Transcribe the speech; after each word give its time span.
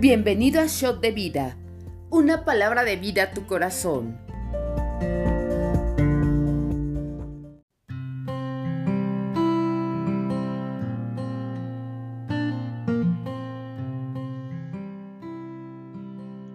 Bienvenido 0.00 0.62
a 0.62 0.66
Shot 0.66 1.02
de 1.02 1.12
Vida, 1.12 1.58
una 2.08 2.46
palabra 2.46 2.84
de 2.84 2.96
vida 2.96 3.24
a 3.24 3.30
tu 3.32 3.44
corazón. 3.44 4.16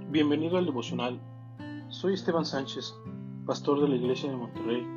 Bienvenido 0.09 0.57
al 0.57 0.65
devocional. 0.65 1.19
Soy 1.89 2.15
Esteban 2.15 2.47
Sánchez, 2.47 2.95
pastor 3.45 3.79
de 3.79 3.89
la 3.89 3.95
Iglesia 3.95 4.31
de 4.31 4.37
Monterrey. 4.37 4.87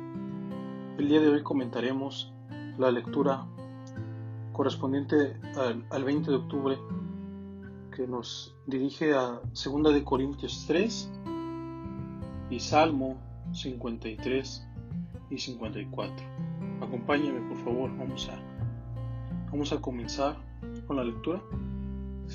El 0.97 1.07
día 1.07 1.21
de 1.21 1.29
hoy 1.29 1.43
comentaremos 1.43 2.33
la 2.79 2.89
lectura 2.89 3.45
correspondiente 4.53 5.39
al, 5.91 6.03
20 6.03 6.31
de 6.31 6.37
octubre 6.37 6.79
que 7.99 8.07
nos 8.07 8.55
dirige 8.65 9.13
a 9.13 9.41
2 9.51 9.93
de 9.93 10.05
Corintios 10.05 10.63
3 10.67 11.11
y 12.49 12.57
Salmo 12.61 13.17
53 13.51 14.65
y 15.29 15.37
54. 15.37 16.15
Acompáñame 16.79 17.41
por 17.49 17.57
favor, 17.57 17.89
vamos 17.97 18.29
a, 18.29 18.39
vamos 19.51 19.73
a 19.73 19.81
comenzar 19.81 20.37
con 20.87 20.95
la 20.95 21.03
lectura. 21.03 21.41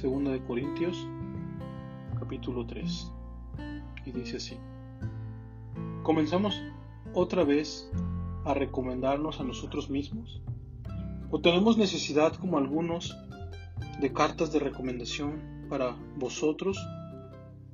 2 0.03 0.25
de 0.33 0.45
Corintios 0.47 1.09
capítulo 2.21 2.67
3 2.67 3.11
y 4.05 4.13
dice 4.13 4.37
así. 4.37 4.59
Comenzamos 6.03 6.61
otra 7.15 7.43
vez 7.43 7.91
a 8.45 8.53
recomendarnos 8.53 9.41
a 9.41 9.45
nosotros 9.45 9.89
mismos 9.89 10.43
¿O 11.31 11.41
tenemos 11.41 11.79
necesidad, 11.79 12.35
como 12.35 12.59
algunos, 12.59 13.17
de 14.01 14.13
cartas 14.13 14.53
de 14.53 14.59
recomendación 14.59 15.54
para 15.69 15.97
vosotros 16.17 16.79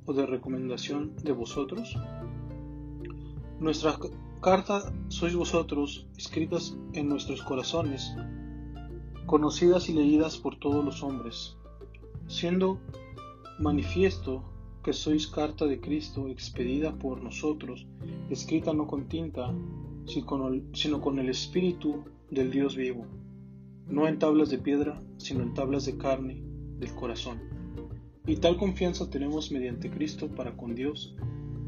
o 0.05 0.13
de 0.13 0.25
recomendación 0.25 1.15
de 1.23 1.31
vosotros? 1.31 1.95
Nuestra 3.59 3.97
carta 4.41 4.93
sois 5.09 5.35
vosotros, 5.35 6.07
escritas 6.17 6.77
en 6.93 7.09
nuestros 7.09 7.41
corazones, 7.43 8.15
conocidas 9.25 9.89
y 9.89 9.93
leídas 9.93 10.37
por 10.37 10.57
todos 10.57 10.83
los 10.83 11.03
hombres, 11.03 11.57
siendo 12.27 12.79
manifiesto 13.59 14.43
que 14.83 14.93
sois 14.93 15.27
carta 15.27 15.65
de 15.65 15.79
Cristo 15.79 16.27
expedida 16.27 16.97
por 16.97 17.21
nosotros, 17.21 17.85
escrita 18.29 18.73
no 18.73 18.87
con 18.87 19.07
tinta, 19.07 19.53
sino 20.05 21.01
con 21.01 21.19
el 21.19 21.29
Espíritu 21.29 22.03
del 22.31 22.49
Dios 22.49 22.75
vivo 22.75 23.05
no 23.91 24.07
en 24.07 24.19
tablas 24.19 24.49
de 24.49 24.57
piedra, 24.57 25.01
sino 25.17 25.43
en 25.43 25.53
tablas 25.53 25.85
de 25.85 25.97
carne 25.97 26.41
del 26.79 26.95
corazón. 26.95 27.50
Y 28.25 28.35
tal 28.37 28.57
confianza 28.57 29.09
tenemos 29.09 29.51
mediante 29.51 29.89
Cristo 29.89 30.29
para 30.29 30.55
con 30.55 30.75
Dios, 30.75 31.15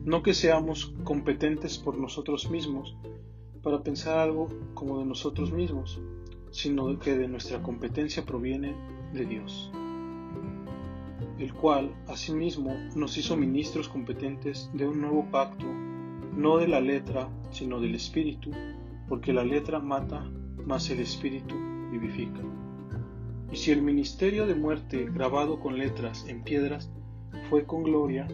no 0.05 0.21
que 0.21 0.33
seamos 0.33 0.93
competentes 1.03 1.77
por 1.77 1.97
nosotros 1.97 2.49
mismos 2.51 2.95
para 3.63 3.81
pensar 3.81 4.19
algo 4.19 4.49
como 4.73 4.99
de 4.99 5.05
nosotros 5.05 5.51
mismos, 5.51 5.99
sino 6.51 6.99
que 6.99 7.17
de 7.17 7.27
nuestra 7.27 7.63
competencia 7.63 8.25
proviene 8.25 8.75
de 9.13 9.25
Dios, 9.25 9.71
el 11.39 11.53
cual 11.53 11.95
asimismo 12.07 12.75
nos 12.95 13.17
hizo 13.17 13.35
ministros 13.37 13.87
competentes 13.89 14.69
de 14.73 14.87
un 14.87 15.01
nuevo 15.01 15.25
pacto, 15.31 15.65
no 16.35 16.57
de 16.57 16.67
la 16.67 16.81
letra, 16.81 17.29
sino 17.51 17.79
del 17.79 17.95
Espíritu, 17.95 18.51
porque 19.07 19.33
la 19.33 19.43
letra 19.43 19.79
mata, 19.79 20.29
mas 20.65 20.89
el 20.89 20.99
Espíritu 20.99 21.55
vivifica. 21.91 22.41
Y 23.53 23.55
si 23.55 23.69
el 23.69 23.83
ministerio 23.83 24.47
de 24.47 24.55
muerte 24.55 25.05
grabado 25.13 25.59
con 25.59 25.77
letras 25.77 26.25
en 26.27 26.43
piedras 26.43 26.89
fue 27.51 27.67
con 27.67 27.83
gloria, 27.83 28.27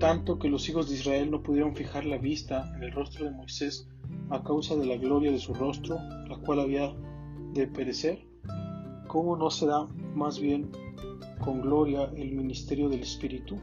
tanto 0.00 0.40
que 0.40 0.48
los 0.48 0.68
hijos 0.68 0.88
de 0.88 0.96
Israel 0.96 1.30
no 1.30 1.44
pudieron 1.44 1.76
fijar 1.76 2.04
la 2.04 2.18
vista 2.18 2.74
en 2.74 2.82
el 2.82 2.90
rostro 2.90 3.24
de 3.24 3.30
Moisés 3.30 3.86
a 4.30 4.42
causa 4.42 4.74
de 4.74 4.84
la 4.84 4.96
gloria 4.96 5.30
de 5.30 5.38
su 5.38 5.54
rostro, 5.54 5.96
la 6.28 6.36
cual 6.38 6.58
había 6.58 6.92
de 7.52 7.68
perecer, 7.68 8.26
¿cómo 9.06 9.36
no 9.36 9.48
será 9.48 9.86
más 10.16 10.40
bien 10.40 10.72
con 11.38 11.60
gloria 11.60 12.10
el 12.16 12.32
ministerio 12.32 12.88
del 12.88 13.02
Espíritu? 13.02 13.60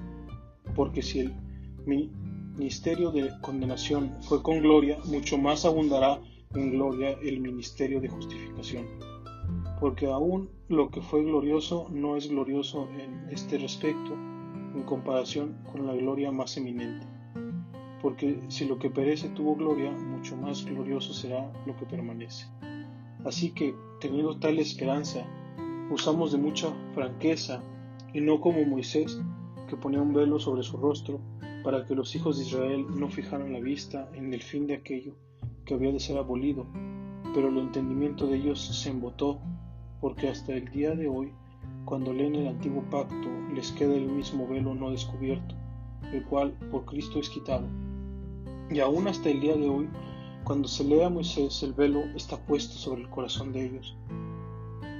Porque 0.76 1.02
si 1.02 1.20
el 1.20 1.34
ministerio 2.56 3.12
de 3.12 3.34
condenación 3.42 4.16
fue 4.22 4.42
con 4.42 4.62
gloria, 4.62 4.98
mucho 5.08 5.38
más 5.38 5.66
abundará 5.66 6.22
en 6.56 6.72
gloria 6.72 7.18
el 7.22 7.42
ministerio 7.42 8.00
de 8.00 8.08
justificación 8.08 9.09
porque 9.80 10.08
aún 10.08 10.50
lo 10.68 10.90
que 10.90 11.02
fue 11.02 11.24
glorioso 11.24 11.88
no 11.90 12.16
es 12.18 12.30
glorioso 12.30 12.90
en 12.98 13.30
este 13.30 13.58
respecto 13.58 14.14
en 14.14 14.84
comparación 14.84 15.58
con 15.72 15.88
la 15.88 15.94
gloria 15.94 16.32
más 16.32 16.58
eminente. 16.58 17.08
Porque 18.02 18.42
si 18.50 18.66
lo 18.66 18.78
que 18.78 18.90
perece 18.90 19.30
tuvo 19.30 19.56
gloria, 19.56 19.92
mucho 19.92 20.38
más 20.38 20.66
glorioso 20.66 21.14
será 21.14 21.52
lo 21.66 21.76
que 21.76 21.86
permanece. 21.86 22.48
Así 23.26 23.52
que, 23.52 23.76
teniendo 24.00 24.38
tal 24.38 24.60
esperanza, 24.60 25.26
usamos 25.92 26.32
de 26.32 26.38
mucha 26.38 26.72
franqueza, 26.94 27.62
y 28.14 28.22
no 28.22 28.40
como 28.40 28.64
Moisés, 28.66 29.20
que 29.68 29.76
ponía 29.76 30.02
un 30.02 30.14
velo 30.14 30.40
sobre 30.40 30.64
su 30.64 30.78
rostro, 30.78 31.20
para 31.64 31.86
que 31.86 31.96
los 31.96 32.16
hijos 32.16 32.38
de 32.38 32.46
Israel 32.46 32.86
no 32.96 33.10
fijaran 33.10 33.52
la 33.52 33.60
vista 33.60 34.10
en 34.14 34.34
el 34.34 34.42
fin 34.42 34.66
de 34.66 34.76
aquello 34.76 35.16
que 35.66 35.74
había 35.74 35.92
de 35.92 36.00
ser 36.00 36.18
abolido, 36.18 36.66
pero 37.34 37.50
el 37.50 37.58
entendimiento 37.58 38.28
de 38.28 38.38
ellos 38.38 38.60
se 38.60 38.90
embotó 38.90 39.42
porque 40.02 40.30
hasta 40.30 40.54
el 40.54 40.70
día 40.70 40.96
de 40.96 41.08
hoy, 41.08 41.32
cuando 41.86 42.14
leen 42.14 42.36
el 42.36 42.48
antiguo 42.48 42.84
pacto, 42.90 43.28
les 43.54 43.72
queda 43.72 43.96
el 43.96 44.08
mismo 44.08 44.48
velo 44.48 44.74
no 44.76 44.92
descubierto, 44.92 45.56
el 46.14 46.24
cual 46.26 46.52
por 46.72 46.86
Cristo 46.86 47.20
es 47.20 47.30
quitado. 47.30 47.68
Y 48.70 48.80
aún 48.80 49.08
hasta 49.08 49.30
el 49.30 49.42
día 49.42 49.56
de 49.56 49.68
hoy, 49.68 49.90
cuando 50.44 50.68
se 50.68 50.84
lee 50.84 51.02
a 51.02 51.10
Moisés, 51.10 51.64
el 51.64 51.74
velo 51.74 52.02
está 52.16 52.38
puesto 52.38 52.76
sobre 52.76 53.02
el 53.02 53.10
corazón 53.10 53.52
de 53.52 53.66
ellos. 53.66 53.98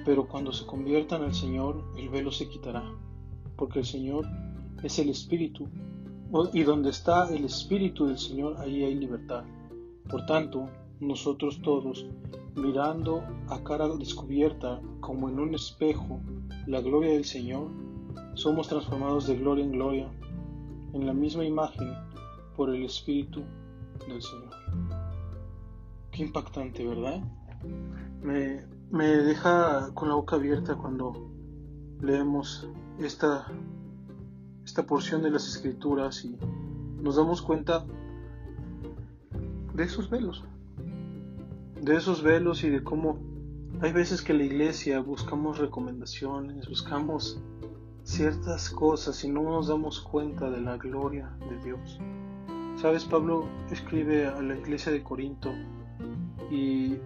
Pero 0.06 0.28
cuando 0.28 0.52
se 0.52 0.66
conviertan 0.66 1.24
al 1.24 1.34
Señor, 1.34 1.84
el 1.98 2.10
velo 2.10 2.32
se 2.32 2.50
quitará, 2.50 2.84
porque 3.56 3.80
el 3.80 3.86
Señor 3.86 4.26
es 4.84 4.98
el 5.00 5.10
Espíritu, 5.10 5.68
y 6.54 6.64
donde 6.64 6.90
está 6.90 7.34
el 7.34 7.46
Espíritu 7.46 8.08
del 8.08 8.18
Señor, 8.18 8.58
ahí 8.60 8.84
hay 8.84 8.96
libertad. 8.96 9.44
Por 10.10 10.26
tanto, 10.26 10.70
nosotros 11.00 11.62
todos, 11.62 12.06
mirando 12.56 13.24
a 13.50 13.64
cara 13.64 13.88
descubierta 13.88 14.82
como 15.00 15.30
en 15.30 15.40
un 15.40 15.56
espejo 15.56 16.20
la 16.68 16.82
gloria 16.82 17.14
del 17.14 17.26
Señor, 17.26 17.70
somos 18.34 18.68
transformados 18.68 19.28
de 19.28 19.38
gloria 19.38 19.64
en 19.64 19.72
gloria 19.72 20.12
en 20.94 21.06
la 21.06 21.14
misma 21.14 21.46
imagen 21.46 21.94
por 22.56 22.74
el 22.74 22.84
Espíritu 22.84 23.42
del 24.08 24.22
Señor. 24.22 24.50
Qué 26.12 26.24
impactante, 26.24 26.86
¿verdad? 26.86 27.22
Me, 28.22 28.66
me 28.92 29.08
deja 29.08 29.94
con 29.94 30.10
la 30.10 30.16
boca 30.16 30.36
abierta 30.36 30.76
cuando 30.76 31.14
leemos 32.02 32.68
esta, 33.00 33.48
esta 34.66 34.86
porción 34.86 35.22
de 35.22 35.32
las 35.32 35.48
escrituras 35.48 36.26
y 36.26 36.38
nos 37.02 37.16
damos 37.16 37.42
cuenta 37.42 37.86
de 39.74 39.84
esos 39.84 40.10
velos, 40.10 40.44
de 41.90 41.96
esos 41.96 42.22
velos 42.22 42.64
y 42.64 42.70
de 42.70 42.84
cómo 42.84 43.18
hay 43.82 43.92
veces 43.92 44.22
que 44.22 44.36
la 44.36 44.44
iglesia 44.44 45.00
buscamos 45.00 45.58
recomendaciones, 45.58 46.70
buscamos 46.70 47.42
ciertas 48.04 48.70
cosas 48.70 49.24
y 49.24 49.30
no 49.30 49.42
nos 49.42 49.70
damos 49.70 50.00
cuenta 50.00 50.52
de 50.52 50.62
la 50.62 50.78
gloria 50.78 51.32
de 51.50 51.58
Dios. 51.64 52.00
Sabes, 52.76 53.06
Pablo 53.06 53.48
escribe 53.72 54.28
a 54.28 54.40
la 54.40 54.56
iglesia 54.56 54.92
de 54.92 55.02
Corinto 55.02 55.52
y, 56.52 57.00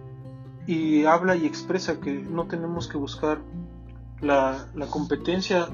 y 0.66 1.06
habla 1.06 1.34
y 1.34 1.46
expresa 1.46 1.98
que 1.98 2.12
no 2.12 2.46
tenemos 2.46 2.86
que 2.86 2.98
buscar 2.98 3.40
la, 4.20 4.68
la 4.74 4.86
competencia, 4.88 5.66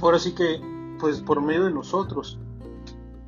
ahora 0.00 0.18
sí 0.18 0.34
que, 0.34 0.60
pues 0.98 1.20
por 1.20 1.40
medio 1.42 1.66
de 1.66 1.70
nosotros, 1.70 2.40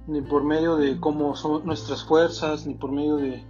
ni 0.08 0.22
por 0.22 0.42
medio 0.42 0.74
de 0.74 0.98
cómo 0.98 1.36
son 1.36 1.64
nuestras 1.64 2.04
fuerzas, 2.04 2.66
ni 2.66 2.74
por 2.74 2.90
medio 2.90 3.16
de, 3.16 3.44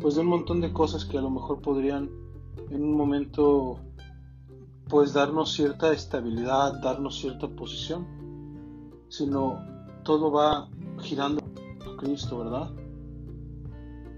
pues 0.00 0.14
de 0.14 0.20
un 0.20 0.28
montón 0.28 0.60
de 0.60 0.72
cosas 0.72 1.04
que 1.04 1.18
a 1.18 1.22
lo 1.22 1.30
mejor 1.30 1.60
podrían 1.60 2.10
en 2.70 2.82
un 2.82 2.96
momento 2.96 3.78
pues 4.88 5.12
darnos 5.12 5.52
cierta 5.52 5.92
estabilidad, 5.92 6.80
darnos 6.80 7.18
cierta 7.18 7.48
posición, 7.48 8.06
sino 9.08 9.58
todo 10.04 10.30
va 10.30 10.68
girando 11.00 11.42
a 11.42 11.96
Cristo, 11.96 12.38
¿verdad? 12.38 12.70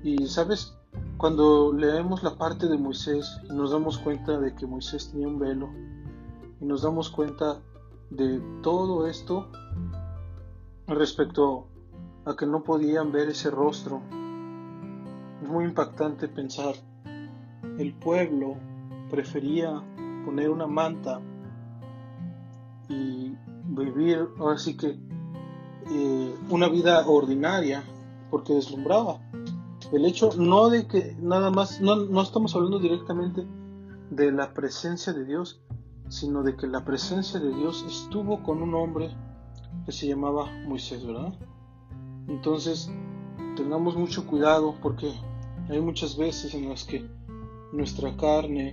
Y 0.02 0.26
sabes, 0.26 0.76
cuando 1.16 1.72
leemos 1.72 2.22
la 2.22 2.36
parte 2.36 2.69
de 2.69 2.76
Moisés 2.76 3.40
y 3.48 3.52
nos 3.52 3.70
damos 3.70 3.98
cuenta 3.98 4.38
de 4.38 4.54
que 4.54 4.66
Moisés 4.66 5.10
tenía 5.10 5.28
un 5.28 5.38
velo 5.38 5.70
y 6.60 6.64
nos 6.64 6.82
damos 6.82 7.08
cuenta 7.10 7.60
de 8.10 8.40
todo 8.62 9.06
esto 9.06 9.48
respecto 10.86 11.66
a 12.25 12.36
que 12.36 12.46
no 12.46 12.62
podían 12.62 13.10
ver 13.10 13.28
ese 13.28 13.50
rostro 13.50 14.02
es 15.43 15.49
muy 15.49 15.64
impactante 15.64 16.29
pensar, 16.29 16.75
el 17.79 17.94
pueblo 17.94 18.56
prefería 19.11 19.82
poner 20.25 20.50
una 20.50 20.67
manta 20.67 21.20
y 22.88 23.35
vivir 23.64 24.29
ahora 24.38 24.58
sí 24.58 24.76
que 24.76 24.99
eh, 25.90 26.35
una 26.50 26.69
vida 26.69 27.06
ordinaria 27.06 27.82
porque 28.31 28.55
deslumbraba. 28.55 29.20
El 29.93 30.05
hecho 30.05 30.31
no 30.37 30.69
de 30.69 30.87
que 30.87 31.17
nada 31.20 31.50
más, 31.50 31.81
no, 31.81 31.96
no 31.96 32.23
estamos 32.23 32.55
hablando 32.55 32.79
directamente 32.79 33.46
de 34.11 34.32
la 34.32 34.52
presencia 34.52 35.12
de 35.12 35.25
Dios, 35.25 35.62
sino 36.08 36.43
de 36.43 36.56
que 36.56 36.67
la 36.67 36.85
presencia 36.85 37.40
de 37.40 37.55
Dios 37.55 37.85
estuvo 37.87 38.43
con 38.43 38.62
un 38.62 38.75
hombre 38.75 39.11
que 39.87 39.93
se 39.93 40.06
llamaba 40.06 40.46
Moisés, 40.67 41.06
¿verdad? 41.06 41.32
Entonces, 42.26 42.90
tengamos 43.58 43.96
mucho 43.96 44.25
cuidado 44.25 44.76
porque 44.81 45.12
hay 45.69 45.81
muchas 45.81 46.16
veces 46.16 46.55
en 46.55 46.69
las 46.69 46.84
que 46.84 47.05
nuestra 47.72 48.16
carne, 48.16 48.72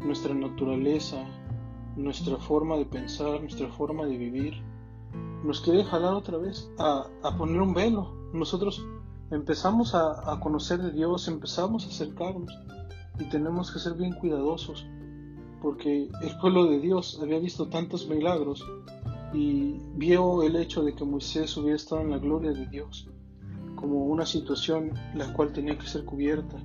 nuestra 0.00 0.34
naturaleza, 0.34 1.24
nuestra 1.96 2.36
forma 2.38 2.76
de 2.76 2.84
pensar, 2.84 3.40
nuestra 3.40 3.68
forma 3.68 4.06
de 4.06 4.18
vivir, 4.18 4.54
nos 5.44 5.60
quiere 5.60 5.84
jalar 5.84 6.14
otra 6.14 6.36
vez 6.38 6.68
a, 6.78 7.06
poner 7.38 7.60
un 7.60 7.74
velo. 7.74 8.12
Nosotros 8.32 8.84
empezamos 9.30 9.94
a, 9.94 10.32
a, 10.32 10.40
conocer 10.40 10.80
de 10.80 10.90
Dios, 10.90 11.28
empezamos 11.28 11.84
a 11.86 11.90
acercarnos 11.90 12.50
y 13.20 13.28
tenemos 13.28 13.70
que 13.70 13.78
ser 13.78 13.94
bien 13.94 14.14
cuidadosos 14.14 14.84
porque 15.62 16.10
el 16.22 16.38
pueblo 16.40 16.64
de 16.64 16.80
Dios 16.80 17.20
había 17.22 17.38
visto 17.38 17.68
tantos 17.68 18.08
milagros 18.08 18.66
y 19.32 19.78
vio 19.94 20.42
el 20.42 20.56
hecho 20.56 20.82
de 20.82 20.92
que 20.92 21.04
Moisés 21.04 21.56
hubiera 21.56 21.76
estado 21.76 22.00
en 22.00 22.10
la 22.10 22.18
gloria 22.18 22.50
de 22.50 22.66
Dios 22.66 23.08
como 23.84 24.06
una 24.06 24.24
situación 24.24 24.92
la 25.14 25.30
cual 25.34 25.52
tenía 25.52 25.76
que 25.76 25.86
ser 25.86 26.06
cubierta. 26.06 26.56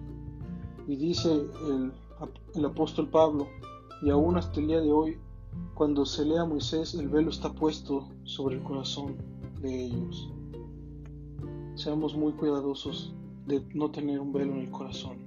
Y 0.88 0.96
dice 0.96 1.30
el, 1.34 1.92
el 2.56 2.66
apóstol 2.66 3.10
Pablo, 3.10 3.50
y 4.02 4.10
aún 4.10 4.38
hasta 4.38 4.62
el 4.62 4.68
día 4.68 4.80
de 4.80 4.90
hoy, 4.90 5.18
cuando 5.74 6.06
se 6.06 6.24
lee 6.24 6.38
a 6.38 6.46
Moisés, 6.46 6.94
el 6.94 7.10
velo 7.10 7.30
está 7.30 7.52
puesto 7.52 8.08
sobre 8.24 8.56
el 8.56 8.64
corazón 8.64 9.18
de 9.62 9.84
ellos. 9.84 10.32
Seamos 11.76 12.16
muy 12.16 12.32
cuidadosos 12.32 13.14
de 13.46 13.66
no 13.74 13.92
tener 13.92 14.22
un 14.22 14.32
velo 14.32 14.54
en 14.54 14.60
el 14.62 14.72
corazón. 14.72 15.18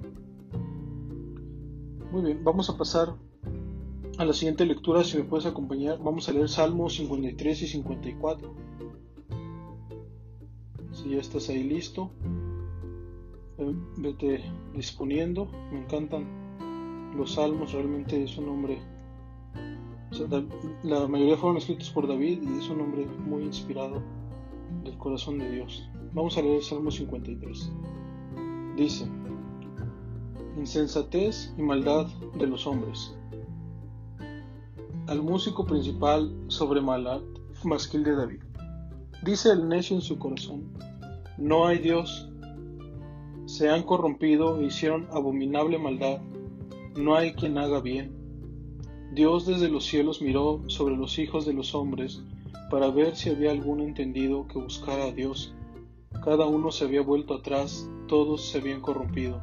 Muy 2.10 2.22
bien, 2.22 2.42
vamos 2.42 2.70
a 2.70 2.78
pasar 2.78 3.14
a 4.16 4.24
la 4.24 4.32
siguiente 4.32 4.64
lectura, 4.64 5.04
si 5.04 5.18
me 5.18 5.24
puedes 5.24 5.44
acompañar. 5.44 5.98
Vamos 6.02 6.26
a 6.26 6.32
leer 6.32 6.48
Salmos 6.48 6.94
53 6.94 7.62
y 7.62 7.66
54. 7.66 8.54
Si 11.02 11.10
ya 11.10 11.18
estás 11.18 11.48
ahí 11.48 11.64
listo, 11.64 12.12
vete 13.96 14.44
disponiendo. 14.72 15.48
Me 15.72 15.80
encantan 15.80 16.24
los 17.16 17.32
salmos, 17.34 17.72
realmente 17.72 18.22
es 18.22 18.38
un 18.38 18.48
hombre. 18.48 18.80
la 20.84 21.08
mayoría 21.08 21.36
fueron 21.36 21.56
escritos 21.56 21.90
por 21.90 22.06
David 22.06 22.42
y 22.42 22.58
es 22.58 22.68
un 22.68 22.82
hombre 22.82 23.06
muy 23.06 23.42
inspirado 23.42 24.00
del 24.84 24.96
corazón 24.96 25.38
de 25.38 25.50
Dios. 25.50 25.88
Vamos 26.12 26.38
a 26.38 26.42
leer 26.42 26.56
el 26.56 26.62
Salmo 26.62 26.90
53. 26.90 27.72
Dice: 28.76 29.08
Insensatez 30.56 31.52
y 31.58 31.62
maldad 31.62 32.06
de 32.38 32.46
los 32.46 32.64
hombres. 32.66 33.16
Al 35.08 35.20
músico 35.20 35.66
principal 35.66 36.32
sobre 36.46 36.80
Malat, 36.80 37.22
masquil 37.64 38.04
de 38.04 38.14
David. 38.14 38.42
Dice 39.24 39.50
el 39.50 39.68
necio 39.68 39.96
en 39.96 40.02
su 40.02 40.18
corazón: 40.18 40.91
No 41.38 41.66
hay 41.66 41.78
Dios 41.78 42.32
se 43.46 43.68
han 43.68 43.82
corrompido 43.82 44.60
e 44.60 44.66
hicieron 44.66 45.08
abominable 45.12 45.78
maldad, 45.78 46.20
no 46.96 47.16
hay 47.16 47.32
quien 47.32 47.58
haga 47.58 47.80
bien. 47.80 48.12
Dios 49.12 49.46
desde 49.46 49.68
los 49.68 49.84
cielos 49.84 50.22
miró 50.22 50.62
sobre 50.68 50.96
los 50.96 51.18
hijos 51.18 51.44
de 51.44 51.52
los 51.52 51.74
hombres 51.74 52.22
para 52.70 52.88
ver 52.88 53.16
si 53.16 53.30
había 53.30 53.50
algún 53.50 53.80
entendido 53.80 54.46
que 54.46 54.58
buscara 54.58 55.04
a 55.04 55.12
Dios. 55.12 55.54
Cada 56.24 56.46
uno 56.46 56.70
se 56.70 56.84
había 56.84 57.02
vuelto 57.02 57.34
atrás, 57.34 57.90
todos 58.08 58.48
se 58.48 58.58
habían 58.58 58.80
corrompido. 58.80 59.42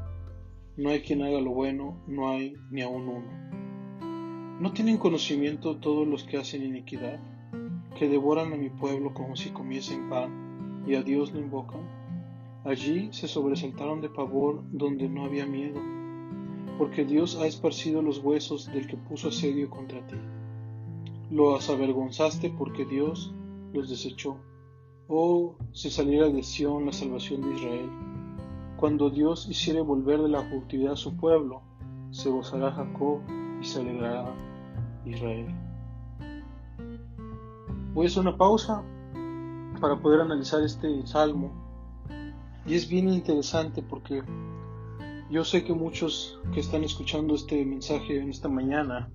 No 0.78 0.90
hay 0.90 1.02
quien 1.02 1.22
haga 1.22 1.42
lo 1.42 1.52
bueno, 1.52 2.02
no 2.08 2.30
hay 2.30 2.56
ni 2.72 2.82
aun 2.82 3.10
uno. 3.10 4.60
¿No 4.60 4.72
tienen 4.72 4.98
conocimiento 4.98 5.78
todos 5.78 6.08
los 6.08 6.24
que 6.24 6.38
hacen 6.38 6.64
iniquidad, 6.64 7.20
que 7.98 8.10
devoran 8.10 8.54
a 8.54 8.58
mi 8.58 8.70
pueblo 8.70 9.14
como 9.14 9.36
si 9.36 9.50
comiesen 9.50 10.10
pan, 10.10 10.49
y 10.90 10.96
a 10.96 11.04
Dios 11.04 11.32
no 11.32 11.40
invocan? 11.40 11.82
Allí 12.66 13.10
se 13.14 13.28
sobresaltaron 13.28 14.02
de 14.02 14.10
pavor 14.10 14.64
donde 14.72 15.08
no 15.08 15.24
había 15.24 15.46
miedo, 15.46 15.80
porque 16.80 17.06
Dios 17.06 17.38
ha 17.40 17.46
esparcido 17.46 18.02
los 18.02 18.18
huesos 18.24 18.72
del 18.74 18.88
que 18.88 18.98
puso 18.98 19.30
asedio 19.30 19.70
contra 19.70 20.06
ti. 20.08 20.16
Lo 21.30 21.56
avergonzaste 21.56 22.50
porque 22.50 22.86
Dios 22.86 23.32
los 23.72 23.88
desechó. 23.88 24.38
Oh, 25.08 25.58
si 25.74 25.92
saliera 25.92 26.28
de 26.28 26.42
Sión 26.42 26.88
la 26.88 26.92
salvación 26.92 27.42
de 27.42 27.56
Israel. 27.56 27.90
Cuando 28.78 29.12
Dios 29.12 29.48
hiciere 29.48 29.82
volver 29.82 30.20
de 30.20 30.30
la 30.30 30.50
cautividad 30.50 30.94
a 30.94 30.98
su 30.98 31.16
pueblo, 31.16 31.62
se 32.10 32.30
gozará 32.30 32.72
Jacob 32.72 33.20
y 33.62 33.64
se 33.64 33.82
alegrará 33.82 34.34
Israel. 35.06 35.54
Voy 37.94 38.08
una 38.18 38.36
pausa 38.36 38.84
para 39.80 39.98
poder 39.98 40.22
analizar 40.22 40.62
este 40.62 41.06
salmo 41.08 41.52
y 42.66 42.76
es 42.76 42.88
bien 42.88 43.10
interesante 43.10 43.82
porque 43.82 44.24
yo 45.30 45.44
sé 45.44 45.64
que 45.64 45.74
muchos 45.74 46.40
que 46.54 46.60
están 46.60 46.84
escuchando 46.84 47.36
este 47.36 47.66
mensaje 47.66 48.20
en 48.20 48.30
esta 48.30 48.50
mañana 48.50 49.10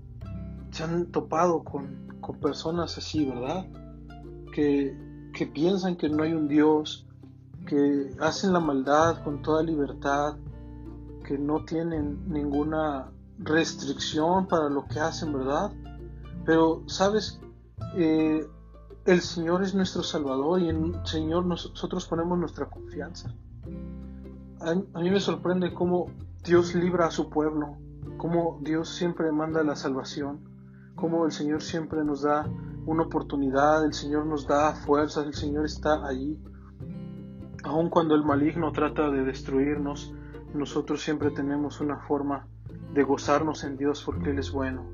se 0.70 0.82
han 0.82 1.10
topado 1.10 1.62
con, 1.62 2.04
personas 2.40 2.96
así, 2.96 3.24
¿verdad? 3.26 3.66
Que, 4.52 4.96
que 5.34 5.46
piensan 5.46 5.96
que 5.96 6.08
no 6.08 6.22
hay 6.22 6.32
un 6.32 6.48
Dios, 6.48 7.06
que 7.66 8.10
hacen 8.18 8.52
la 8.52 8.60
maldad 8.60 9.22
con 9.22 9.42
toda 9.42 9.62
libertad, 9.62 10.36
que 11.24 11.38
no 11.38 11.64
tienen 11.64 12.28
ninguna 12.28 13.12
restricción 13.38 14.46
para 14.46 14.68
lo 14.68 14.86
que 14.86 15.00
hacen, 15.00 15.32
¿verdad? 15.32 15.70
Pero, 16.44 16.82
¿sabes? 16.86 17.40
Eh, 17.96 18.46
el 19.06 19.20
Señor 19.20 19.62
es 19.62 19.74
nuestro 19.74 20.02
Salvador 20.02 20.60
y 20.60 20.68
en 20.68 20.94
el 20.94 21.06
Señor 21.06 21.46
nosotros 21.46 22.06
ponemos 22.06 22.38
nuestra 22.38 22.66
confianza 22.66 23.34
a, 24.64 24.74
mí 25.00 25.10
me 25.10 25.20
sorprende 25.20 25.74
cómo 25.74 26.10
Dios 26.42 26.74
libra 26.74 27.06
a 27.06 27.10
su 27.10 27.28
pueblo, 27.28 27.76
cómo 28.16 28.58
Dios 28.62 28.88
siempre 28.88 29.30
manda 29.30 29.62
la 29.62 29.76
salvación, 29.76 30.40
cómo 30.94 31.26
el 31.26 31.32
Señor 31.32 31.62
siempre 31.62 32.04
nos 32.04 32.22
da 32.22 32.48
una 32.86 33.02
oportunidad, 33.02 33.84
el 33.84 33.92
Señor 33.92 34.26
nos 34.26 34.46
da 34.46 34.74
fuerzas, 34.74 35.26
el 35.26 35.34
Señor 35.34 35.66
está 35.66 36.06
allí. 36.06 36.38
Aun 37.64 37.88
cuando 37.88 38.14
el 38.14 38.24
maligno 38.24 38.72
trata 38.72 39.10
de 39.10 39.24
destruirnos, 39.24 40.14
nosotros 40.54 41.02
siempre 41.02 41.30
tenemos 41.30 41.80
una 41.80 41.98
forma 41.98 42.46
de 42.92 43.02
gozarnos 43.02 43.64
en 43.64 43.76
Dios 43.76 44.02
porque 44.04 44.30
Él 44.30 44.38
es 44.38 44.52
bueno. 44.52 44.84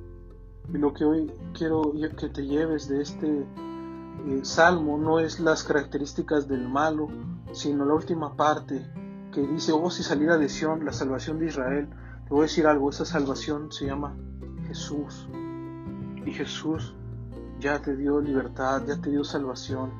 Y 0.73 0.79
lo 0.79 0.93
que 0.93 1.05
hoy 1.05 1.33
quiero 1.53 1.93
que 2.17 2.29
te 2.29 2.47
lleves 2.47 2.89
de 2.89 3.03
este 3.03 3.47
eh, 4.27 4.41
salmo 4.45 4.99
no 4.99 5.19
es 5.19 5.41
las 5.41 5.65
características 5.65 6.49
del 6.49 6.69
malo, 6.69 7.09
sino 7.53 7.85
la 7.85 7.95
última 7.95 8.37
parte, 8.37 8.87
que 9.33 9.47
dice, 9.47 9.73
oh, 9.73 9.91
si 9.91 10.03
saliera 10.03 10.37
de 10.37 10.49
Sion, 10.49 10.85
la 10.85 10.93
salvación 10.93 11.39
de 11.39 11.47
Israel, 11.47 11.89
te 12.25 12.31
voy 12.31 12.41
a 12.41 12.43
decir 12.43 12.67
algo, 12.67 12.91
esa 12.91 13.05
salvación 13.05 13.73
se 13.73 13.87
llama 13.87 14.17
Jesús. 14.67 15.29
Y 16.25 16.33
Jesús 16.33 16.95
ya 17.59 17.81
te 17.81 17.97
dio 17.97 18.21
libertad, 18.21 18.83
ya 18.87 19.01
te 19.01 19.11
dio 19.11 19.25
salvación. 19.25 19.91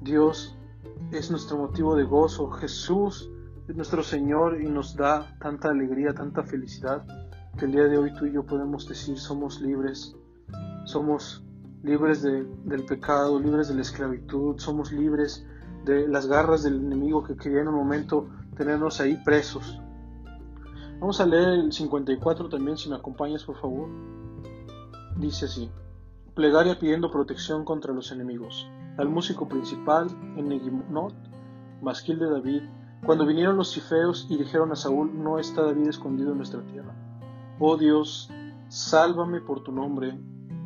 Dios 0.00 0.56
es 1.12 1.30
nuestro 1.30 1.58
motivo 1.58 1.96
de 1.96 2.04
gozo. 2.04 2.50
Jesús 2.50 3.30
es 3.68 3.76
nuestro 3.76 4.02
Señor 4.02 4.60
y 4.60 4.68
nos 4.68 4.96
da 4.96 5.36
tanta 5.40 5.70
alegría, 5.70 6.14
tanta 6.14 6.42
felicidad, 6.42 7.04
que 7.58 7.66
el 7.66 7.72
día 7.72 7.84
de 7.84 7.98
hoy 7.98 8.14
tú 8.14 8.26
y 8.26 8.32
yo 8.32 8.44
podemos 8.44 8.88
decir 8.88 9.18
somos 9.18 9.60
libres. 9.60 10.16
Somos 10.84 11.44
libres 11.82 12.22
del 12.22 12.84
pecado, 12.86 13.40
libres 13.40 13.68
de 13.68 13.74
la 13.74 13.82
esclavitud, 13.82 14.58
somos 14.58 14.92
libres 14.92 15.46
de 15.84 16.06
las 16.08 16.26
garras 16.26 16.62
del 16.62 16.76
enemigo 16.76 17.24
que 17.24 17.36
quería 17.36 17.60
en 17.60 17.68
un 17.68 17.74
momento 17.74 18.28
tenernos 18.56 19.00
ahí 19.00 19.16
presos. 19.24 19.80
Vamos 21.00 21.20
a 21.20 21.26
leer 21.26 21.48
el 21.48 21.72
54 21.72 22.50
también, 22.50 22.76
si 22.76 22.90
me 22.90 22.96
acompañas 22.96 23.44
por 23.44 23.56
favor. 23.58 23.88
Dice 25.16 25.46
así, 25.46 25.70
plegaria 26.34 26.78
pidiendo 26.78 27.10
protección 27.10 27.64
contra 27.64 27.94
los 27.94 28.12
enemigos. 28.12 28.68
Al 28.98 29.08
músico 29.08 29.48
principal, 29.48 30.08
en 30.36 30.48
masquil 31.80 32.18
de 32.18 32.28
David, 32.28 32.62
cuando 33.06 33.24
vinieron 33.24 33.56
los 33.56 33.72
cifeos 33.72 34.26
y 34.28 34.36
dijeron 34.36 34.72
a 34.72 34.76
Saúl, 34.76 35.10
no 35.22 35.38
está 35.38 35.62
David 35.62 35.88
escondido 35.88 36.32
en 36.32 36.36
nuestra 36.36 36.60
tierra. 36.66 36.94
Oh 37.58 37.78
Dios, 37.78 38.30
sálvame 38.68 39.40
por 39.40 39.62
tu 39.62 39.72
nombre 39.72 40.18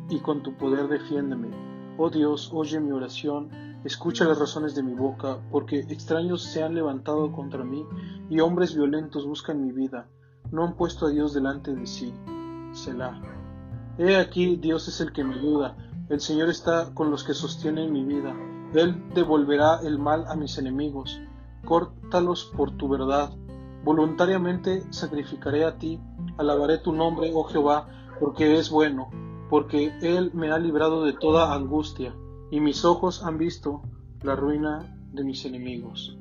y 0.09 0.19
con 0.19 0.43
tu 0.43 0.55
poder 0.55 0.87
defiéndeme. 0.87 1.49
Oh 1.97 2.09
Dios, 2.09 2.51
oye 2.53 2.79
mi 2.79 2.91
oración 2.91 3.49
Escucha 3.85 4.25
las 4.25 4.39
razones 4.39 4.73
de 4.73 4.81
mi 4.81 4.95
boca, 4.95 5.37
porque 5.51 5.81
extraños 5.81 6.41
se 6.41 6.63
han 6.63 6.73
levantado 6.73 7.31
contra 7.31 7.63
mí 7.63 7.85
y 8.31 8.39
hombres 8.39 8.73
violentos 8.73 9.27
buscan 9.27 9.63
mi 9.63 9.71
vida. 9.71 10.07
No 10.51 10.63
han 10.63 10.75
puesto 10.75 11.05
a 11.05 11.11
Dios 11.11 11.35
delante 11.35 11.75
de 11.75 11.85
sí. 11.85 12.11
Selah. 12.73 13.21
He 13.99 14.15
aquí, 14.15 14.55
Dios 14.55 14.87
es 14.87 15.01
el 15.01 15.13
que 15.13 15.23
me 15.23 15.35
ayuda. 15.35 15.77
El 16.09 16.19
Señor 16.19 16.49
está 16.49 16.95
con 16.95 17.11
los 17.11 17.23
que 17.23 17.35
sostienen 17.35 17.93
mi 17.93 18.03
vida. 18.03 18.35
Él 18.73 19.07
devolverá 19.13 19.81
el 19.83 19.99
mal 19.99 20.25
a 20.29 20.35
mis 20.35 20.57
enemigos. 20.57 21.21
Córtalos 21.63 22.51
por 22.57 22.71
tu 22.71 22.89
verdad. 22.89 23.33
Voluntariamente 23.83 24.81
sacrificaré 24.89 25.63
a 25.63 25.77
ti. 25.77 26.01
Alabaré 26.39 26.79
tu 26.79 26.91
nombre, 26.91 27.29
oh 27.35 27.43
Jehová, 27.43 27.87
porque 28.19 28.57
es 28.57 28.71
bueno, 28.71 29.11
porque 29.49 29.93
Él 30.01 30.31
me 30.33 30.51
ha 30.51 30.59
librado 30.59 31.03
de 31.03 31.13
toda 31.13 31.53
angustia, 31.53 32.15
y 32.51 32.59
mis 32.59 32.85
ojos 32.85 33.23
han 33.23 33.37
visto 33.37 33.81
la 34.21 34.35
ruina 34.35 34.95
de 35.11 35.23
mis 35.23 35.45
enemigos. 35.45 36.17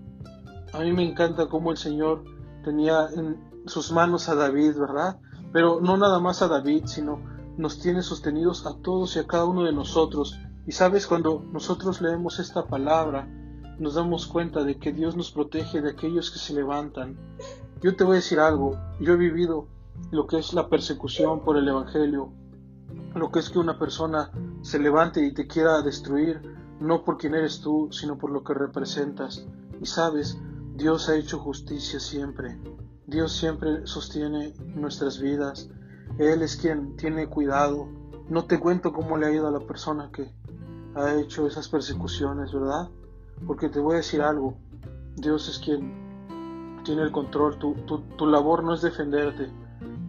A 0.72 0.80
mí 0.80 0.92
me 0.92 1.08
encanta 1.08 1.48
cómo 1.48 1.70
el 1.70 1.76
Señor 1.76 2.24
tenía 2.64 3.08
en 3.14 3.38
sus 3.66 3.92
manos 3.92 4.28
a 4.28 4.34
David, 4.34 4.76
¿verdad? 4.76 5.20
Pero 5.52 5.80
no 5.80 5.96
nada 5.96 6.18
más 6.18 6.42
a 6.42 6.48
David, 6.48 6.84
sino 6.86 7.20
nos 7.56 7.78
tiene 7.78 8.02
sostenidos 8.02 8.66
a 8.66 8.76
todos 8.82 9.16
y 9.16 9.20
a 9.20 9.26
cada 9.26 9.44
uno 9.44 9.62
de 9.62 9.72
nosotros. 9.72 10.38
Y 10.66 10.72
sabes, 10.72 11.06
cuando 11.06 11.44
nosotros 11.52 12.00
leemos 12.00 12.38
esta 12.40 12.66
palabra, 12.66 13.28
nos 13.78 13.94
damos 13.94 14.26
cuenta 14.26 14.64
de 14.64 14.78
que 14.78 14.92
Dios 14.92 15.16
nos 15.16 15.30
protege 15.30 15.80
de 15.80 15.90
aquellos 15.90 16.30
que 16.30 16.38
se 16.38 16.54
levantan. 16.54 17.16
Yo 17.82 17.96
te 17.96 18.04
voy 18.04 18.14
a 18.14 18.16
decir 18.16 18.40
algo, 18.40 18.78
yo 19.00 19.12
he 19.12 19.16
vivido 19.16 19.68
lo 20.10 20.26
que 20.26 20.38
es 20.38 20.54
la 20.54 20.68
persecución 20.68 21.44
por 21.44 21.56
el 21.56 21.68
Evangelio, 21.68 22.32
lo 23.14 23.30
que 23.30 23.38
es 23.38 23.50
que 23.50 23.58
una 23.58 23.78
persona 23.78 24.30
se 24.62 24.78
levante 24.78 25.24
y 25.24 25.32
te 25.32 25.46
quiera 25.46 25.82
destruir, 25.82 26.40
no 26.80 27.04
por 27.04 27.16
quien 27.16 27.34
eres 27.34 27.60
tú, 27.60 27.88
sino 27.92 28.18
por 28.18 28.30
lo 28.30 28.42
que 28.42 28.54
representas. 28.54 29.46
Y 29.80 29.86
sabes, 29.86 30.38
Dios 30.74 31.08
ha 31.08 31.16
hecho 31.16 31.38
justicia 31.38 32.00
siempre. 32.00 32.58
Dios 33.06 33.32
siempre 33.32 33.86
sostiene 33.86 34.54
nuestras 34.74 35.20
vidas. 35.20 35.70
Él 36.18 36.42
es 36.42 36.56
quien 36.56 36.96
tiene 36.96 37.28
cuidado. 37.28 37.88
No 38.28 38.46
te 38.46 38.58
cuento 38.58 38.92
cómo 38.92 39.16
le 39.16 39.26
ha 39.26 39.32
ido 39.32 39.46
a 39.46 39.52
la 39.52 39.60
persona 39.60 40.10
que 40.12 40.32
ha 40.94 41.14
hecho 41.14 41.46
esas 41.46 41.68
persecuciones, 41.68 42.52
¿verdad? 42.52 42.88
Porque 43.46 43.68
te 43.68 43.78
voy 43.80 43.94
a 43.94 43.98
decir 43.98 44.22
algo. 44.22 44.56
Dios 45.16 45.48
es 45.48 45.58
quien 45.58 46.82
tiene 46.84 47.02
el 47.02 47.12
control. 47.12 47.58
Tu, 47.58 47.74
tu 48.16 48.26
labor 48.26 48.64
no 48.64 48.74
es 48.74 48.82
defenderte. 48.82 49.50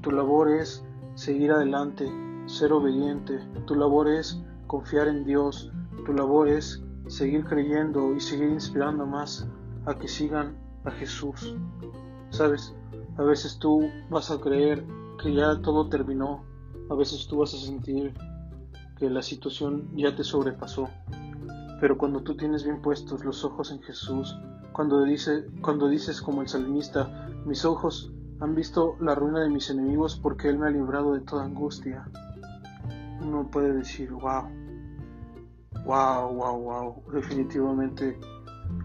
Tu 0.01 0.11
labor 0.11 0.49
es 0.49 0.83
seguir 1.15 1.51
adelante, 1.51 2.11
ser 2.45 2.73
obediente. 2.73 3.39
Tu 3.65 3.75
labor 3.75 4.07
es 4.07 4.41
confiar 4.67 5.07
en 5.07 5.23
Dios. 5.23 5.71
Tu 6.05 6.13
labor 6.13 6.47
es 6.47 6.83
seguir 7.07 7.45
creyendo 7.45 8.13
y 8.15 8.19
seguir 8.19 8.49
inspirando 8.49 9.05
más 9.05 9.47
a 9.85 9.97
que 9.97 10.07
sigan 10.07 10.57
a 10.83 10.91
Jesús. 10.91 11.55
Sabes, 12.29 12.75
a 13.17 13.23
veces 13.23 13.57
tú 13.59 13.89
vas 14.09 14.31
a 14.31 14.39
creer 14.39 14.85
que 15.21 15.33
ya 15.33 15.61
todo 15.61 15.87
terminó, 15.89 16.43
a 16.89 16.95
veces 16.95 17.27
tú 17.27 17.37
vas 17.37 17.53
a 17.53 17.57
sentir 17.57 18.13
que 18.97 19.09
la 19.09 19.21
situación 19.21 19.89
ya 19.95 20.15
te 20.15 20.23
sobrepasó. 20.23 20.89
Pero 21.79 21.97
cuando 21.97 22.21
tú 22.21 22.35
tienes 22.35 22.63
bien 22.63 22.81
puestos 22.81 23.23
los 23.25 23.43
ojos 23.43 23.71
en 23.71 23.81
Jesús, 23.81 24.37
cuando, 24.71 25.03
dice, 25.03 25.45
cuando 25.61 25.87
dices 25.87 26.21
como 26.21 26.41
el 26.41 26.47
salmista, 26.47 27.29
mis 27.45 27.65
ojos 27.65 28.11
han 28.39 28.55
visto 28.55 28.95
la 28.99 29.15
ruina 29.15 29.41
de 29.41 29.49
mis 29.49 29.69
enemigos 29.69 30.19
porque 30.21 30.49
Él 30.49 30.57
me 30.57 30.67
ha 30.67 30.71
librado 30.71 31.13
de 31.13 31.21
toda 31.21 31.45
angustia, 31.45 32.09
uno 33.25 33.49
puede 33.49 33.73
decir, 33.73 34.11
wow, 34.11 34.49
wow, 35.85 36.33
wow, 36.33 36.59
wow, 36.59 37.03
definitivamente 37.11 38.19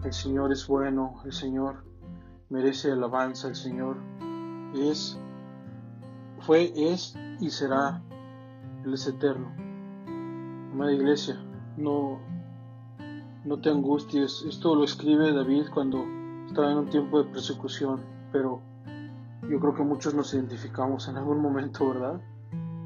el 0.03 0.13
Señor 0.13 0.51
es 0.51 0.67
bueno, 0.67 1.21
el 1.25 1.31
Señor 1.31 1.83
merece 2.49 2.91
alabanza, 2.91 3.47
el 3.47 3.55
Señor 3.55 3.97
es, 4.75 5.19
fue, 6.39 6.73
es 6.75 7.15
y 7.39 7.49
será, 7.49 8.01
Él 8.83 8.93
es 8.93 9.07
eterno. 9.07 9.51
Amada 10.71 10.93
iglesia, 10.93 11.35
no, 11.77 12.19
no 13.45 13.59
te 13.59 13.69
angusties. 13.69 14.43
Esto 14.47 14.75
lo 14.75 14.83
escribe 14.83 15.33
David 15.33 15.65
cuando 15.73 16.05
estaba 16.47 16.71
en 16.71 16.77
un 16.79 16.89
tiempo 16.89 17.23
de 17.23 17.31
persecución, 17.31 18.01
pero 18.31 18.61
yo 19.49 19.59
creo 19.59 19.73
que 19.73 19.83
muchos 19.83 20.13
nos 20.13 20.33
identificamos 20.33 21.07
en 21.07 21.17
algún 21.17 21.41
momento, 21.41 21.87
¿verdad? 21.89 22.21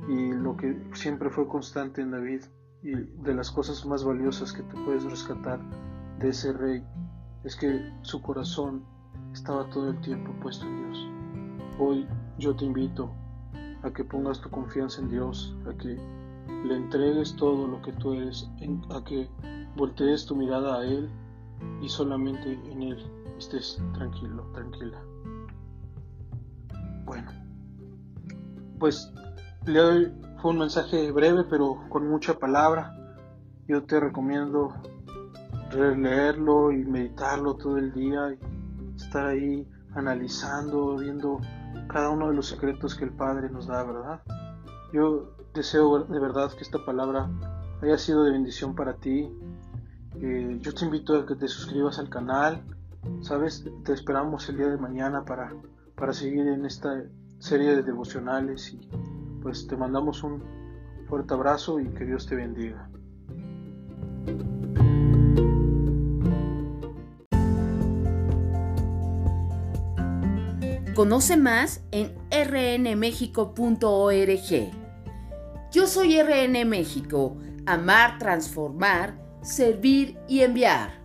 Y 0.07 0.33
lo 0.33 0.55
que 0.55 0.77
siempre 0.93 1.29
fue 1.29 1.47
constante 1.47 2.01
en 2.01 2.11
David 2.11 2.41
y 2.83 2.91
de 2.93 3.33
las 3.33 3.49
cosas 3.49 3.85
más 3.85 4.03
valiosas 4.03 4.53
que 4.53 4.61
te 4.63 4.75
puedes 4.83 5.03
rescatar 5.03 5.59
de 6.19 6.29
ese 6.29 6.53
rey 6.53 6.83
es 7.43 7.55
que 7.55 7.91
su 8.01 8.21
corazón 8.21 8.83
estaba 9.33 9.69
todo 9.69 9.89
el 9.89 10.01
tiempo 10.01 10.31
puesto 10.41 10.65
en 10.65 10.77
Dios. 10.83 11.07
Hoy 11.79 12.07
yo 12.37 12.55
te 12.55 12.65
invito 12.65 13.11
a 13.83 13.91
que 13.91 14.03
pongas 14.03 14.41
tu 14.41 14.49
confianza 14.49 15.01
en 15.01 15.09
Dios, 15.09 15.55
a 15.67 15.73
que 15.77 15.97
le 16.65 16.75
entregues 16.75 17.35
todo 17.35 17.67
lo 17.67 17.81
que 17.81 17.91
tú 17.93 18.13
eres, 18.13 18.49
a 18.89 19.03
que 19.03 19.29
voltees 19.75 20.25
tu 20.25 20.35
mirada 20.35 20.79
a 20.79 20.85
Él 20.85 21.09
y 21.81 21.89
solamente 21.89 22.53
en 22.71 22.83
Él 22.83 23.11
estés 23.37 23.81
tranquilo, 23.93 24.43
tranquila. 24.53 25.01
Bueno, 27.05 27.31
pues 28.79 29.11
le 29.65 29.79
doy, 29.79 30.13
fue 30.41 30.51
un 30.51 30.59
mensaje 30.59 31.11
breve 31.11 31.43
pero 31.49 31.83
con 31.89 32.07
mucha 32.07 32.37
palabra. 32.37 32.95
Yo 33.67 33.83
te 33.83 33.99
recomiendo 33.99 34.73
releerlo 35.71 36.71
y 36.71 36.85
meditarlo 36.85 37.55
todo 37.55 37.77
el 37.77 37.91
día 37.93 38.33
y 38.33 38.95
estar 38.95 39.25
ahí 39.25 39.67
analizando, 39.95 40.97
viendo 40.97 41.39
cada 41.87 42.09
uno 42.09 42.29
de 42.29 42.35
los 42.35 42.47
secretos 42.47 42.95
que 42.95 43.05
el 43.05 43.11
Padre 43.11 43.49
nos 43.49 43.67
da, 43.67 43.83
¿verdad? 43.83 44.21
Yo 44.93 45.35
deseo 45.53 46.03
de 46.03 46.19
verdad 46.19 46.51
que 46.51 46.63
esta 46.63 46.83
palabra 46.85 47.29
haya 47.81 47.97
sido 47.97 48.23
de 48.23 48.31
bendición 48.31 48.75
para 48.75 48.95
ti. 48.95 49.29
Eh, 50.21 50.59
yo 50.61 50.73
te 50.73 50.85
invito 50.85 51.17
a 51.17 51.25
que 51.25 51.35
te 51.35 51.47
suscribas 51.47 51.97
al 51.97 52.09
canal. 52.09 52.61
Sabes, 53.21 53.65
te 53.83 53.93
esperamos 53.93 54.47
el 54.49 54.57
día 54.57 54.67
de 54.67 54.77
mañana 54.77 55.25
para, 55.25 55.53
para 55.95 56.13
seguir 56.13 56.47
en 56.47 56.65
esta 56.65 57.03
serie 57.39 57.75
de 57.75 57.83
devocionales 57.83 58.73
y 58.73 58.89
pues 59.45 59.67
te 59.67 59.77
mandamos 59.77 60.23
un 60.23 60.41
fuerte 61.07 61.35
abrazo 61.35 61.79
y 61.79 61.87
que 61.89 62.03
Dios 62.03 62.25
te 62.25 62.33
bendiga. 62.33 62.89
Conoce 70.95 71.37
más 71.37 71.83
en 71.91 72.15
rnmexico.org. 72.31 73.51
Yo 75.71 75.85
soy 75.85 76.19
RN 76.19 76.65
México, 76.65 77.37
amar, 77.67 78.17
transformar, 78.17 79.15
servir 79.43 80.17
y 80.27 80.39
enviar. 80.39 81.04